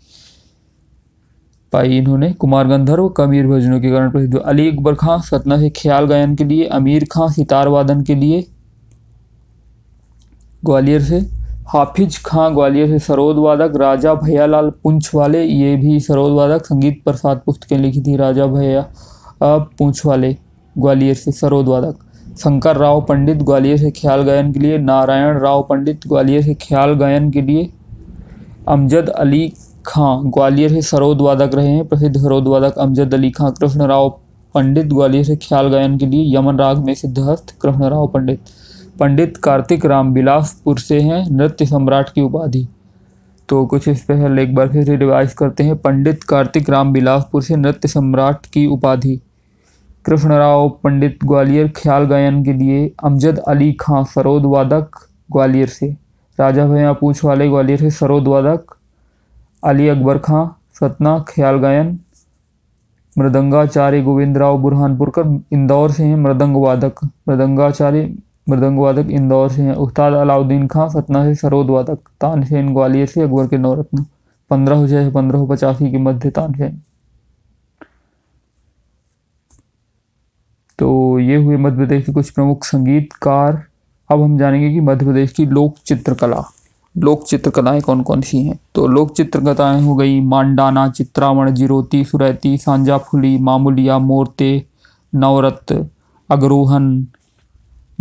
पाई 1.74 1.98
इन्होंने। 1.98 2.32
कुमार 2.34 2.68
गंधर्व 2.68 3.10
कबीर 3.10 3.48
भजनों 3.48 3.80
के 3.82 3.92
कारण 3.92 4.12
प्रसिद्ध। 4.12 4.38
अली 4.38 4.68
अकबर 4.72 4.96
खां 4.96 5.20
सतना 5.22 5.58
से 5.58 5.70
ख्याल 5.70 6.06
गायन 6.06 6.36
के 6.36 6.44
लिए। 6.44 6.66
अमीर 6.66 7.08
खां 7.12 7.30
सितार 7.30 7.68
वादन 7.68 8.02
के 8.02 8.16
लिए। 8.16 8.46
ग्वालियर 10.66 11.02
से 11.02 11.41
हाफिज 11.74 12.18
खां 12.26 12.54
ग्वालियर 12.54 12.88
से 12.88 12.98
सरोद 13.00 13.38
वादक, 13.38 13.76
राजा 13.78 14.14
भैयालाल 14.14 14.70
पुंछ 14.84 15.10
वाले, 15.16 15.44
ये 15.44 15.76
भी 15.76 16.00
सरोद 16.00 16.32
वादक, 16.32 16.66
संगीत 16.66 17.02
प्रसाद 17.06 17.42
पुस्तकें 17.46 17.78
लिखी 17.78 18.02
थी 18.02 18.16
राजा 18.16 18.46
भैया 18.46 18.86
पूंछ 19.44 20.06
वाले, 20.06 20.36
ग्वालियर 20.76 21.16
से 21.16 21.32
सरोद 21.32 21.68
वादक। 21.68 22.36
शंकर 22.40 22.78
राव 22.78 23.02
पंडित, 23.02 23.38
ग्वालियर 23.44 23.78
से 23.78 23.92
ख्याल 23.92 24.22
गायन 24.22 24.52
के 24.54 24.60
लिए, 24.60 24.78
नारायण 24.78 25.40
राव 25.40 25.62
पंडित, 25.70 26.08
ग्वालियर 26.08 26.42
से 26.42 26.54
ख्याल 26.62 26.94
गायन 26.94 27.30
के 27.32 27.42
लिए, 27.42 27.70
अमजद 28.68 29.10
अली 29.10 29.54
खां, 29.86 30.32
ग्वालियर 30.32 30.72
से 30.72 30.82
सरोद 30.82 31.22
वादक 31.22 31.56
रहे 31.56 31.68
हैं, 31.68 31.88
प्रसिद्ध 31.88 32.18
सरोद 32.18 32.48
वादक 32.48 32.80
अमजद 32.80 33.14
अली 33.14 33.32
खां 33.32 33.52
कृष्ण 33.52 33.88
राव 33.88 34.10
पंडित, 34.56 34.86
ग्वालियर 34.86 35.24
से 35.24 35.36
ख्याल 35.38 35.70
गायन 35.70 35.98
के 35.98 36.06
लिए, 36.06 36.36
यमन 36.38 36.60
राग 36.60 36.86
में 36.86 36.94
सिद्धहस्त 36.96 37.56
कृष्ण 37.62 37.90
राव 37.90 38.08
पंडित। 38.08 38.40
पंडित 39.02 39.38
कार्तिक 39.38 39.86
राम 39.86 40.14
बिलासपुर 40.14 40.80
से 40.80 41.00
हैं, 41.02 41.24
नृत्य 41.32 41.66
सम्राट 41.66 42.10
की 42.10 42.22
उपाधि। 42.22 42.68
तो 43.50 43.66
कुछ 43.66 43.88
इस 43.88 44.04
पर 44.04 44.40
एक 44.40 44.54
बार 44.56 44.70
फिर 44.70 44.98
रिवाइज 44.98 45.34
करते 45.34 45.64
हैं। 45.64 45.78
पंडित 45.78 46.24
कार्तिक 46.24 46.70
राम 46.70 46.92
बिलासपुर 46.94 47.44
से 47.44 47.56
नृत्य 47.56 47.88
सम्राट 47.88 48.46
की 48.46 48.66
उपाधि। 48.68 49.20
कृष्ण 50.06 50.30
राव 50.30 50.70
पंडित 50.84 51.18
ग्वालियर 51.26 51.72
ख्याल 51.76 52.06
गायन 52.06 52.44
के 52.46 52.54
लिए 52.54 52.92
अमजद 53.04 53.40
अली 53.40 53.72
खां 53.74 54.04
सरोद 54.06 54.46
वादक 54.46 55.06
ग्वालियर 55.32 55.68
से। 55.68 55.96
राजा 56.40 56.68
भैया 56.68 56.94
पूछ 56.94 57.26
वाले 57.26 57.50
ग्वालियर 57.50 57.80
से 57.80 57.92
सरोद 57.92 58.28
वादक, 58.28 58.76
अली 59.64 59.88
अकबर 59.88 60.18
खां 60.18 60.48
सतना 60.80 61.20
ख्याल 61.28 61.58
गायन। 61.58 62.00
मृदंगाचार्य 63.18 64.02
गोविंद 64.02 64.38
राव 64.38 64.58
बुरहानपुरकर 64.58 65.40
इंदौर 65.52 65.92
से 65.92 66.04
हैं, 66.04 66.16
मृदंग 66.18 66.56
वादक। 66.56 67.10
मृदंगाचार्य 67.30 68.14
मृदंग 68.50 68.80
वादक 68.80 69.10
इंदौर 69.10 69.50
से 69.50 69.62
हैं। 69.62 69.76
उस्ताद 69.76 70.14
अलाउद्दीन 70.14 70.68
खां 70.68 70.90
सतना 70.90 71.24
से 71.24 71.36
सरोद 71.36 71.70
वादक 71.70 72.00
तानसेन 72.22 72.74
ग्वालियर 72.74 73.08
से 73.08 73.22
अकबर 73.22 73.48
के 73.48 73.58
नवरत्न 73.58 74.06
पंद्रह 74.50 74.88
से 74.88 75.12
पंद्रह 75.12 75.46
पचासी 75.46 75.92
के 75.92 75.98
मध्य 75.98 76.30
तानसेन। 76.30 76.82
तो 80.80 81.20
ये 81.20 81.36
हुए 81.36 81.58
मध्य 81.58 81.78
प्रदेश 81.78 82.06
के 82.06 82.12
कुछ 82.12 82.30
प्रमुख 82.30 82.64
संगीतकार। 82.64 83.64
अब 84.10 84.22
हम 84.22 84.38
जानेंगे 84.38 84.70
कि 84.70 84.80
मध्य 84.80 85.06
प्रदेश 85.06 85.32
की 85.32 85.46
लोक 85.46 85.76
चित्रकला। 85.86 86.44
लोक 86.98 87.24
चित्रकलाएँ 87.24 87.82
कौन 87.82 88.02
कौन 88.02 88.22
सी 88.22 88.44
हैं? 88.44 88.60
तो 88.76 88.88
लोक 88.88 89.16
चित्रकलाएँ 89.16 89.82
हो 89.82 89.96
गई 89.96 90.22
मांडाना, 90.22 90.90
चित्रावण, 90.90 91.52
जिरोती, 91.52 92.04
सुरैती 92.04 92.58
सांजा 92.58 92.98
फुली, 92.98 93.38
मामूलिया, 93.38 94.00
मोरते 94.00 94.66
नवरत 95.16 95.90
अगरोहन 96.30 97.08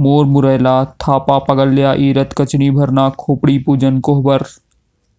मोर 0.00 0.25
मुरैला, 0.25 0.85
थापा 0.85 1.38
पगल्या, 1.38 1.95
ईरत, 1.95 2.30
कचनी 2.38 2.71
भरना, 2.71 3.11
खोपड़ी 3.11 3.59
पूजन, 3.59 4.00
कोहबर, 4.00 4.42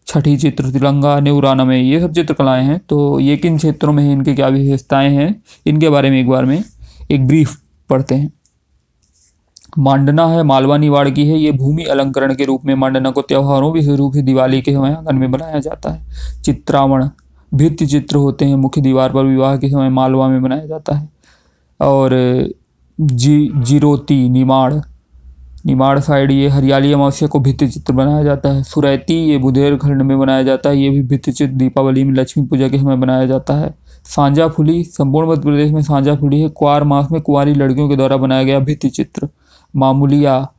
छठी 0.08 0.38
चित्र, 0.38 0.72
तिलंगा 0.72 1.20
नेवराना 1.20 1.66
में 1.66 1.82
ये 1.82 2.00
सब 2.00 2.14
चित्रकलाएँ 2.14 2.66
हैं। 2.66 2.82
तो 2.90 3.20
ये 3.20 3.38
किन 3.38 3.58
क्षेत्रों 3.58 3.94
में 3.94 4.12
इनके 4.12 4.34
क्या 4.34 4.48
विशेषताएँ 4.48 5.10
हैं? 5.10 5.44
इनके 5.66 5.90
बारे 5.90 6.10
में 6.10 6.20
एक 6.20 6.30
बार 6.30 6.46
में 6.46 6.64
एक 7.12 7.28
ब्रीफ 7.28 7.58
पढ़ते 7.90 8.16
हैं। 8.16 8.34
मांडना 9.80 10.28
है, 10.28 10.44
मालवा 10.44 10.78
निवाड़ 10.78 11.10
की 11.10 11.26
है, 11.26 11.38
ये 11.38 11.52
भूमि 11.52 11.84
अलंकरण 11.84 12.36
के 12.36 12.46
रूप 12.46 12.66
में 12.66 12.76
मांडना 12.76 13.12
को 13.12 13.22
त्योहारों 13.22 13.72
विशेष 13.72 13.98
रूप 13.98 14.14
से 14.14 14.22
दिवाली 14.22 14.62
के 14.62 14.74
समय 14.74 14.94
आँगन 14.94 15.16
में 15.16 15.32
बनाया 15.32 15.60
जाता 15.60 15.90
है। 15.90 16.08
चित्रावण, 16.42 17.10
भित्ति 17.54 17.86
चित्र 17.86 18.16
होते 18.16 18.46
हैं, 18.46 18.56
मुख्य 18.56 18.82
दीवार 18.82 19.14
पर 19.14 19.24
विवाह 19.24 19.58
के 19.58 19.70
समय 19.70 19.90
मालवा 19.90 20.28
में 20.28 20.42
बनाया 20.42 20.66
जाता 20.66 20.96
है। 20.96 21.10
और 21.82 22.10
जी, 23.02 23.52
जीरोती, 23.56 24.30
निमाड़। 24.30 24.74
निमाड़ 25.66 26.00
साइड 26.00 26.32
ये 26.32 26.48
हरियाली 26.48 26.94
अमावस्या 26.94 27.28
को 27.28 27.40
भित्ति 27.40 27.68
चित्र 27.68 27.94
बनाया 27.94 28.24
जाता 28.24 28.50
है। 28.50 28.64
सुरैती 28.64 29.14
ये 29.14 29.38
बुधेरखंड 29.38 30.02
में 30.02 30.20
बनाया 30.20 30.44
जाता 30.44 30.70
है। 30.70 30.78
ये 30.78 30.90
भी 30.90 31.02
भित्ति 31.02 31.32
चित्र 31.32 31.54
दीपावली 31.54 32.04
में 32.04 32.14
लक्ष्मी 32.14 32.46
पूजा 32.46 32.68
के 32.68 32.78
समय 32.78 32.96
बनाया 32.96 33.26
जाता 33.26 33.54
है। 33.54 33.74
सांझा 34.06 34.48
फुली 34.48 34.84
संपूर्ण 34.84 35.30
मध्य 35.30 35.42
प्रदेश 35.42 35.72
में 35.72 35.82
सांझा 35.82 36.16
फुली 36.16 36.42
है। 36.42 36.50
कुआर 36.50 36.84
मास 36.84 37.12
में 37.12 37.22
कुंवारी 37.22 37.54
लड़कियों 37.54 37.90
के 37.90 37.96
द्वारा 37.96 38.18
बनाया 38.18 38.44
गया 38.44 38.60
भित्ति 38.60 38.90
चित्र 38.90 39.30
मामूलिया, 39.76 40.52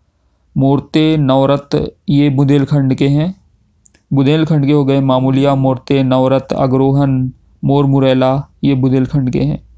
मोरते 0.56 1.16
नवरत 1.16 1.94
ये 2.08 2.30
बुंदेलखंड 2.30 2.94
के 2.94 3.08
हैं। 3.08 3.34
बुंदेलखंड 4.12 4.66
के 4.66 4.72
हो 4.72 4.84
गए 4.84 5.00
मामूलिया, 5.00 5.54
मोरते 5.54 6.02
नवरत 6.02 6.48
अग्रोहन 6.52 7.32
मोर 7.64 7.86
मुरैला 7.86 8.46
ये 8.64 8.74
बुंदेलखंड 8.74 9.30
के 9.30 9.40
हैं। 9.40 9.71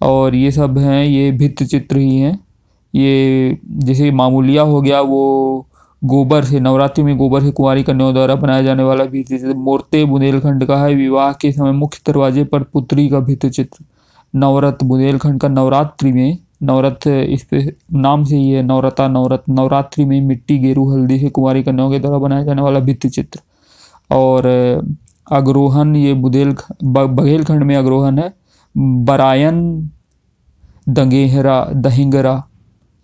और 0.00 0.34
ये 0.34 0.50
सब 0.50 0.78
हैं, 0.78 1.04
ये 1.04 1.30
भित्त 1.32 1.62
चित्र 1.62 1.98
ही 1.98 2.16
हैं। 2.16 2.38
ये 2.94 3.58
जैसे 3.78 4.10
मामूलिया 4.10 4.62
हो 4.62 4.80
गया, 4.82 5.00
वो 5.00 5.66
गोबर 6.02 6.44
से, 6.44 6.60
नवरात्रि 6.60 7.04
में 7.04 7.16
गोबर 7.18 7.42
से 7.42 7.50
कुंवारी 7.50 7.82
कन्याओं 7.82 8.12
द्वारा 8.14 8.34
बनाया 8.34 8.62
जाने 8.62 8.82
वाला 8.82 9.04
भित्त 9.04 9.28
चित्र 9.28 9.54
मूर्ते 9.56 10.04
बुंदेलखंड 10.04 10.64
का 10.66 10.76
है, 10.76 10.94
विवाह 10.94 11.32
के 11.32 11.52
समय 11.52 11.72
मुख्य 11.72 12.00
दरवाजे 12.06 12.44
पर 12.44 12.62
पुत्री 12.62 13.08
का 13.08 13.20
भित्त 13.20 13.46
चित्र 13.46 13.84
नवरत 14.34 14.82
बुंदेलखंड 14.84 15.40
का 15.40 15.48
नवरात्रि 15.48 16.12
में 16.12 16.38
नवरत 16.62 17.06
इस 17.06 17.44
पे 17.44 17.60
नाम 17.94 18.24
से 18.24 18.36
ही 18.36 18.50
है, 18.50 18.62
नवरता 18.62 19.06
नवरत 19.08 19.44
नवरात्रि 19.50 20.04
में 20.04 20.20
मिट्टी, 20.20 20.58
गेरू, 20.58 20.88
हल्दी 20.92 21.18
से 21.18 21.28
कुंवारी 21.28 21.62
कन्याओं 21.62 21.90
के 21.90 21.98
द्वारा 21.98 22.18
बनाया 22.18 22.44
जाने 22.44 22.62
वाला 22.62 22.80
भित्त 22.80 23.06
चित्र 23.06 23.40
और 24.10 24.46
अग्रोहन 25.32 25.94
ये 25.96 26.14
बुदेल 26.14 26.54
बघेलखंड 26.84 27.62
में 27.62 27.74
अग्रोहन 27.76 28.18
है। 28.18 28.32
बरायन, 28.76 29.90
दंगेहरा, 30.88 31.64
दहिंगरा, 31.74 32.44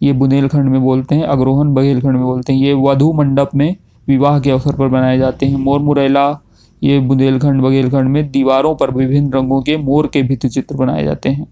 ये 0.03 0.13
बुंदेलखंड 0.13 0.69
में 0.69 0.81
बोलते 0.83 1.15
हैं, 1.15 1.23
अग्रोहन 1.23 1.75
बघेलखंड 1.75 2.13
में 2.13 2.23
बोलते 2.23 2.53
हैं, 2.53 2.61
ये 2.61 2.73
वधु 2.73 3.13
मंडप 3.13 3.51
में 3.55 3.77
विवाह 4.09 4.41
के 4.41 4.51
अवसर 4.51 4.77
पर 4.77 4.89
बनाए 4.89 5.19
जाते 5.19 5.47
हैं। 5.47 5.57
मोर 5.57 5.81
मुरैला, 5.81 6.39
ये 6.83 6.99
बुंदेलखंड 7.01 7.63
बघेलखंड 7.63 8.09
में 8.09 8.31
दीवारों 8.31 8.75
पर 8.75 8.91
विभिन्न 8.91 9.33
रंगों 9.33 9.63
के 9.63 9.77
मोर 9.77 10.07
के 10.07 10.23
भित्ति 10.23 10.49
चित्र 10.49 10.77
बनाए 10.77 11.05
जाते 11.05 11.29
हैं। 11.29 11.47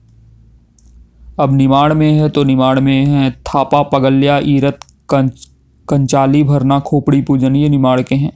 अब 1.40 1.52
निमाड़ 1.52 1.92
में 1.92 2.12
है 2.12 2.28
तो 2.28 2.44
निमाड़ 2.44 2.80
में 2.80 3.06
है, 3.06 3.30
थापा, 3.30 3.82
पगल्या, 3.82 4.40
ईरत 4.44 4.78
कंच 5.08 5.48
कंचाली, 5.88 6.42
भरना, 6.42 6.80
खोपड़ी 6.80 7.22
पूजन 7.22 7.56
ये 7.56 7.68
निमाड़ 7.68 8.02
के 8.02 8.14
हैं। 8.14 8.32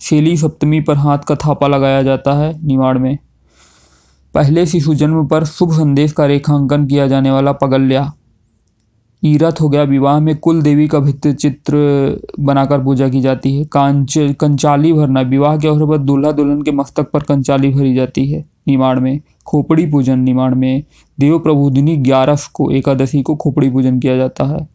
शेली 0.00 0.36
सप्तमी 0.36 0.80
पर 0.80 0.94
हाथ 0.94 1.18
का 1.18 1.34
थापा 1.34 1.66
लगाया 1.66 2.02
जाता 2.02 2.32
है 2.32 2.66
निमाड़ 2.66 2.98
में। 2.98 3.18
पहले 4.34 4.66
शिशु 4.66 4.94
जन्म 4.94 5.26
पर 5.26 5.44
शुभ 5.44 5.72
संदेश 5.72 6.12
का 6.12 6.26
रेखांकन 6.26 6.86
किया 6.86 7.06
जाने 7.06 7.30
वाला 7.30 7.52
पगल्या। 7.52 8.12
ईरत 9.24 9.60
हो 9.60 9.68
गया 9.68 9.82
विवाह 9.82 10.20
में 10.20 10.36
कुल 10.36 10.62
देवी 10.62 10.88
का 10.88 10.98
भित्ति 10.98 11.32
चित्र 11.32 11.76
बनाकर 12.40 12.84
पूजा 12.84 13.08
की 13.08 13.20
जाती 13.20 13.56
है। 13.56 13.64
कांच, 13.64 14.14
कंचाली 14.40 14.92
भरना, 14.92 15.20
विवाह 15.20 15.58
के 15.58 15.68
अवसर 15.68 15.86
पर 15.86 15.98
दूल्हा 15.98 16.32
दुल्हन 16.32 16.62
के 16.62 16.72
मस्तक 16.72 17.10
पर 17.10 17.22
कंचाली 17.22 17.70
भरी 17.70 17.94
जाती 17.94 18.30
है। 18.30 18.44
निमाड़ 18.68 18.98
में, 18.98 19.20
खोपड़ी 19.46 19.86
पूजन 19.86 20.18
निमाड़ 20.18 20.54
में 20.54 20.84
देव 21.20 21.38
प्रबोधिनी 21.38 21.96
ग्यारह 21.96 22.36
को 22.54 22.70
एकादशी 22.70 23.22
को 23.22 23.36
खोपड़ी 23.36 23.70
पूजन 23.70 24.00
किया 24.00 24.16
जाता 24.16 24.44
है। 24.44 24.68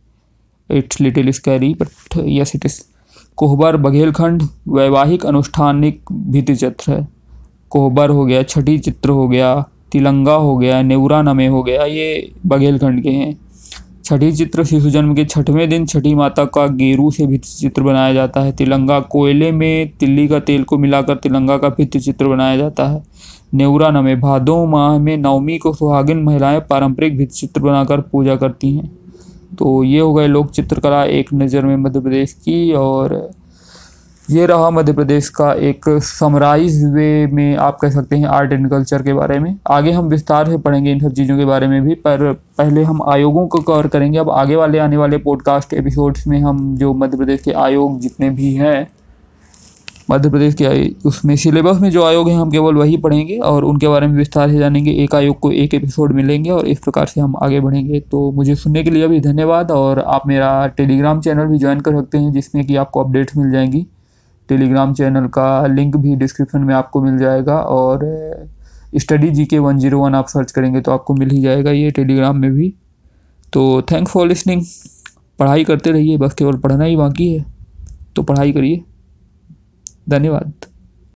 It's 0.71 1.01
little 1.01 1.31
scary, 1.31 1.74
but 1.74 1.88
yes 2.25 2.51
it 2.55 2.65
is 2.65 2.81
Kohbar 3.35 3.77
Baghelkhand 3.77 4.43
वैवाहिक 4.67 5.25
अनुष्ठानिक 5.25 6.03
भित्ति 6.12 6.55
चित्र 6.55 6.91
है। 6.91 7.14
कोहबर 7.75 8.10
हो 8.10 8.25
गया, 8.25 8.44
छठी 8.44 8.77
चित्र 8.79 9.10
हो 9.10 9.27
गया, 9.27 9.65
तिलंगा 9.91 10.34
हो 10.34 10.58
गया 10.58 10.82
नेवरा 10.82 11.22
नमे 11.22 11.48
हो 11.48 11.63
गया, 11.63 11.84
ये 11.84 12.32
बघेलखंड 12.46 13.01
के 13.03 13.10
हैं। 13.10 13.36
छठी 14.05 14.32
चित्र 14.32 14.63
शिशु 14.63 14.89
जन्म 14.89 15.13
के 15.15 15.25
छठवें 15.25 15.67
दिन 15.70 15.86
छठी 15.86 16.13
माता 16.15 16.46
का 16.46 16.65
गेरू 16.67 17.12
से 17.12 17.25
भित्त 17.27 17.46
चित्र 17.46 17.84
बनाया 17.84 18.13
जाता 18.13 18.41
है। 18.41 18.51
तिलंगा 18.51 19.00
कोयले 19.00 19.51
में 19.51 19.91
तिल्ली 20.00 20.27
का 20.27 20.39
तेल 20.39 20.63
को 20.63 20.77
मिलाकर 20.77 21.15
तिलंगा 21.15 21.58
का 21.58 21.70
भित्त 21.70 21.98
चित्र 21.98 22.27
बनाया 22.27 22.58
जाता 22.58 22.88
है। 22.88 23.03
नेवरा 23.53 23.89
नमे 23.89 24.15
भादो 24.15 24.65
माह 24.65 24.98
में 25.00 25.17
नवमी 25.17 25.58
को 25.58 25.74
सुहागिन 25.74 26.24
महिलाएँ 26.24 26.60
पारंपरिक 26.60 27.17
भित्त 27.17 27.34
चित्र 27.34 27.62
बनाकर 27.62 28.01
पूजा 28.01 28.36
करती 28.36 28.75
हैं। 28.75 28.91
तो 29.60 29.84
ये 29.84 30.00
हो 30.00 30.13
गए 30.13 30.27
लोक 30.27 30.51
चित्रकला 30.51 31.03
एक 31.03 31.34
नज़र 31.34 31.65
में 31.65 31.75
मध्य 31.77 32.00
प्रदेश 32.00 32.34
की 32.34 32.72
और 32.74 33.32
ये 34.29 34.46
रहा 34.46 34.70
मध्य 34.70 34.94
प्रदेश 34.94 35.27
का 35.29 35.51
एक 35.53 35.86
समराइज 36.03 36.84
वे 36.94 37.27
में 37.27 37.55
आप 37.55 37.77
कह 37.82 37.89
सकते 37.89 38.17
हैं 38.17 38.25
आर्ट 38.25 38.53
एंड 38.53 38.70
कल्चर 38.70 39.01
के 39.01 39.13
बारे 39.13 39.38
में। 39.39 39.55
आगे 39.67 39.91
हम 39.91 40.05
विस्तार 40.05 40.50
से 40.50 40.58
पढ़ेंगे 40.58 40.91
इन 40.91 41.00
सब 41.00 41.12
चीज़ों 41.12 41.38
के 41.38 41.46
बारे 41.46 41.67
में 41.67 41.82
भी, 41.82 41.94
पर 41.96 42.32
पहले 42.58 42.84
हम 42.84 43.01
आयोगों 43.03 43.48
को 43.48 43.60
कवर 43.60 43.88
करेंगे। 43.88 44.17
अब 44.17 44.29
आगे 44.29 44.55
वाले, 44.55 44.79
आने 44.79 44.98
वाले 44.98 45.17
पॉडकास्ट 45.17 45.74
एपिसोड्स 45.74 46.27
में 46.27 46.39
हम 46.39 46.75
जो 46.77 46.94
मध्य 46.94 47.17
प्रदेश 47.17 47.41
के 47.41 47.51
आयोग 47.51 48.00
जितने 48.00 48.29
भी 48.29 48.53
हैं, 48.53 48.88
मध्य 50.12 50.29
प्रदेश 50.29 50.53
के 50.53 50.89
उसमें 51.08 51.36
सिलेबस 51.36 51.79
में 51.82 51.89
जो 51.91 52.03
आयोग 52.03 52.29
हैं, 52.29 52.38
हम 52.38 52.51
केवल 52.51 52.75
वही 52.75 52.98
पढ़ेंगे 52.98 53.38
और 53.38 53.63
उनके 53.63 53.88
बारे 53.88 54.08
में 54.08 54.17
विस्तार 54.17 54.50
से 54.50 54.58
जानेंगे। 54.58 54.91
एक 54.93 55.15
आयोग 55.15 55.39
को 55.39 55.52
एक 55.52 55.73
एपिसोड 55.73 56.13
मिलेंगे 56.13 56.49
और 56.49 56.67
इस 56.67 56.80
प्रकार 56.80 57.06
से 57.06 57.21
हम 57.21 57.36
आगे 57.43 57.60
बढ़ेंगे। 57.60 57.99
तो 58.02 58.32
मुझे 58.32 58.56
सुनने 58.56 58.84
के 58.84 58.89
लिए 58.89 59.08
भी 59.08 59.19
धन्यवाद 59.19 59.71
और 59.71 59.99
आप 59.99 60.28
मेरा 60.28 60.67
टेलीग्राम 60.67 61.21
चैनल 61.21 61.45
भी 61.45 61.58
ज्वाइन 61.58 61.80
कर 61.80 61.95
सकते 61.95 62.17
हैं, 62.17 62.32
जिसमें 62.32 62.65
कि 62.65 62.76
आपको 62.76 63.04
अपडेट्स 63.04 63.38
मिल 63.38 63.52
जाएँगी। 63.52 63.88
टेलीग्राम 64.49 64.93
चैनल 64.93 65.27
का 65.27 65.65
लिंक 65.67 65.95
भी 65.95 66.15
डिस्क्रिप्शन 66.15 66.62
में 66.62 66.73
आपको 66.75 67.01
मिल 67.01 67.17
जाएगा 67.17 67.58
और 67.60 67.99
study 68.95 69.29
G 69.29 69.45
K 69.45 69.60
one 69.60 69.77
zero 69.77 69.99
one 69.99 70.15
आप 70.15 70.27
सर्च 70.27 70.51
करेंगे 70.51 70.81
तो 70.81 70.91
आपको 70.91 71.13
मिल 71.13 71.29
ही 71.29 71.41
जाएगा 71.41 71.71
ये 71.71 71.91
टेलीग्राम 71.91 72.38
में 72.38 72.51
भी। 72.51 72.73
तो 73.53 73.81
थैंक्स 73.81 74.12
फॉर 74.12 74.27
लिसनिंग 74.27 74.62
पढ़ाई 75.39 75.63
करते 75.63 75.91
रहिए, 75.91 76.17
बस 76.17 76.34
केवल 76.34 76.58
पढ़ना 76.58 76.84
ही 76.84 76.95
बाकी 76.95 77.34
है। 77.34 77.45
तो 78.15 78.23
पढ़ाई 78.23 78.51
करिए। 78.51 78.84
धन्यवाद। 80.10 80.53